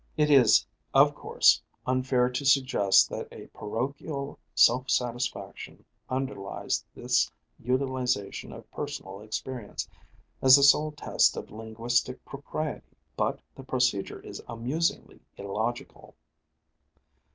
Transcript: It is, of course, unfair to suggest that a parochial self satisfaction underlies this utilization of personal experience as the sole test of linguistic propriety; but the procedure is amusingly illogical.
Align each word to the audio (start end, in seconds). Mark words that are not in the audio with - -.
It 0.17 0.31
is, 0.31 0.65
of 0.95 1.13
course, 1.13 1.61
unfair 1.85 2.27
to 2.31 2.43
suggest 2.43 3.07
that 3.11 3.27
a 3.31 3.45
parochial 3.53 4.39
self 4.55 4.89
satisfaction 4.89 5.85
underlies 6.09 6.83
this 6.95 7.31
utilization 7.59 8.51
of 8.51 8.71
personal 8.71 9.21
experience 9.21 9.87
as 10.41 10.55
the 10.55 10.63
sole 10.63 10.91
test 10.93 11.37
of 11.37 11.51
linguistic 11.51 12.25
propriety; 12.25 12.97
but 13.15 13.41
the 13.53 13.61
procedure 13.63 14.19
is 14.21 14.41
amusingly 14.47 15.19
illogical. 15.37 16.15